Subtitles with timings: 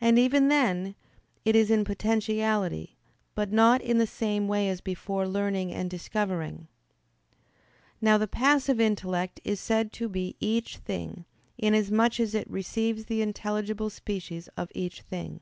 [0.00, 0.94] And, even then,
[1.44, 2.96] it is in potentiality,
[3.34, 6.68] but not in the same way as before learning and discovering."
[8.00, 11.26] Now, the passive intellect is said to be each thing,
[11.58, 15.40] inasmuch as it receives the intelligible species of each thing.